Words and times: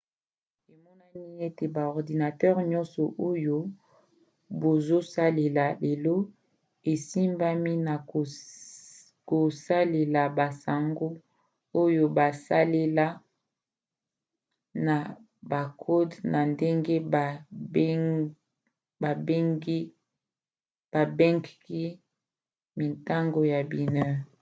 emonani 0.73 1.43
ete 1.47 1.65
ba 1.75 1.83
ordinatere 1.97 2.61
nyonso 2.71 3.01
oyo 3.29 3.57
bazosalela 4.61 5.65
lelo 5.83 6.15
esimbami 6.91 7.73
na 7.87 7.95
kosalela 9.29 10.21
basango 10.37 11.07
oyo 11.83 12.03
basala 12.17 13.05
na 14.85 14.95
bakode 15.51 16.15
na 16.31 16.39
ndenge 16.53 16.95
babengki 20.93 21.87
mintango 22.79 23.39
ya 23.51 23.59
binaire 23.71 24.27